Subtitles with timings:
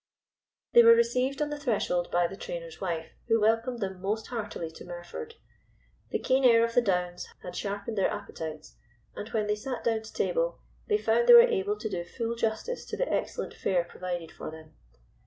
[0.73, 4.71] They were received on the threshold by the trainer's wife, who welcomed them most heartily
[4.71, 5.35] to Merford.
[6.09, 8.77] The keen air of the Downs had sharpened their appetites,
[9.15, 12.33] and when they sat down to table they found they were able to do full
[12.33, 14.73] justice to the excellent fare provided for them.